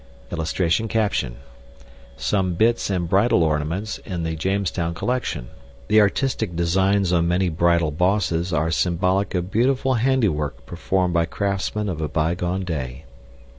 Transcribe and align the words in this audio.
[Illustration: 0.31 0.89
SOME 2.17 2.55
BITS 2.55 2.89
AND 2.89 3.07
BRIDLE 3.07 3.43
ORNAMENTS 3.43 3.99
IN 3.99 4.23
THE 4.23 4.35
JAMESTOWN 4.35 4.95
COLLECTION. 4.95 5.49
THE 5.89 6.01
ARTISTIC 6.01 6.55
DESIGNS 6.55 7.13
ON 7.13 7.27
MANY 7.27 7.49
BRIDLE 7.49 7.91
BOSSES 7.91 8.51
ARE 8.51 8.71
SYMBOLIC 8.71 9.35
OF 9.35 9.51
BEAUTIFUL 9.51 9.93
HANDIWORK 9.93 10.65
PERFORMED 10.65 11.13
BY 11.13 11.25
CRAFTSMEN 11.27 11.87
OF 11.87 12.01
A 12.01 12.07
BYGONE 12.09 12.63
DAY. 12.65 13.03